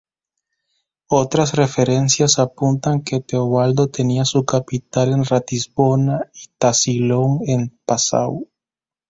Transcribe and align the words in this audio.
Otras 1.11 1.53
referencias 1.53 2.39
apuntan 2.39 3.03
que 3.03 3.19
Teobaldo 3.19 3.85
tenía 3.89 4.25
su 4.25 4.43
capital 4.45 5.13
en 5.13 5.25
Ratisbona 5.25 6.27
y 6.33 6.47
Tasilón 6.57 7.41
en 7.47 7.77
Passau. 7.85 8.47